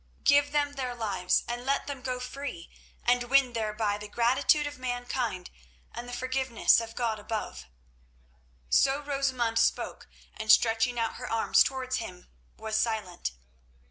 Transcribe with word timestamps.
Give 0.23 0.51
them 0.51 0.73
their 0.73 0.95
lives 0.95 1.43
and 1.47 1.63
let 1.63 1.85
them 1.85 2.01
go 2.01 2.19
free, 2.19 2.71
and 3.03 3.21
win 3.25 3.53
thereby 3.53 3.99
the 3.99 4.07
gratitude 4.07 4.65
of 4.65 4.79
mankind 4.79 5.51
and 5.93 6.09
the 6.09 6.13
forgiveness 6.13 6.81
of 6.81 6.95
God 6.95 7.19
above." 7.19 7.67
So 8.67 8.99
Rosamund 9.01 9.59
spoke, 9.59 10.07
and 10.35 10.51
stretching 10.51 10.97
out 10.99 11.17
her 11.17 11.31
arms 11.31 11.61
towards 11.61 11.97
him, 11.97 12.29
was 12.57 12.75
silent. 12.77 13.33